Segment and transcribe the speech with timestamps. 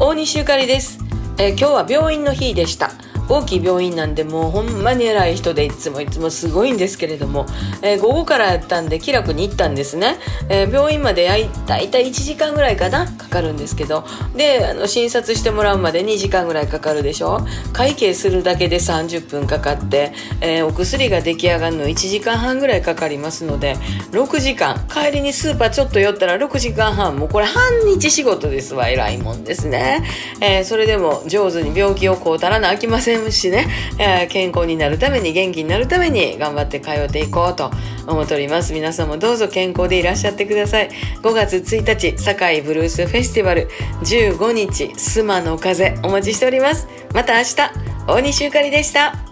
[0.00, 1.00] 大西ゆかりです、
[1.38, 2.92] えー今日は病院の日でした。
[3.28, 7.46] 大きい病院なんでもうほんまに偉い人でいつもいつもすごいんですけれども、
[7.82, 10.18] えー午後からやったんで気楽に行ったんですね、
[10.48, 11.28] えー病院まで
[11.66, 14.04] 大体1時間ぐらいかなかかるんですけど。
[14.36, 17.46] であの診察してもらうまで2時間ぐらいかかるでしょ。
[17.72, 23.76] 会計するだけで30分かかって、えーお薬が出来上がるの1時間半ぐらいかかりますので
[24.12, 24.86] 6時間。
[24.88, 27.16] 帰りにスーパーちょっと寄ったら6時間半。
[27.16, 28.88] もうこれ半日仕事ですわ。
[28.88, 30.02] 偉いもんですね、
[30.40, 33.68] えそれでも上手に病気をこうたらなあきませんしね、
[33.98, 37.70] えー健康になるために元気になるために頑張って通っていこうと
[38.06, 38.72] 思っております。
[38.72, 40.90] 皆さんもどうぞ健康でいらっしゃってください。
[41.22, 43.68] 5月1日堺ブルースフェスティバル。
[44.02, 46.88] 15日スマの風お待ちしております。
[47.14, 47.56] また明日
[48.06, 49.27] 大西ゆかりでした。